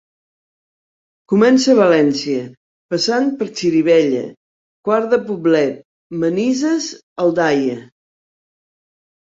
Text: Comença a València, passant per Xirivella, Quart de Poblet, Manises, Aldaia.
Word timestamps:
Comença 1.33 1.69
a 1.73 1.75
València, 1.79 2.47
passant 2.95 3.29
per 3.43 3.49
Xirivella, 3.61 4.25
Quart 4.89 5.15
de 5.15 5.21
Poblet, 5.29 5.77
Manises, 6.25 6.93
Aldaia. 7.27 7.81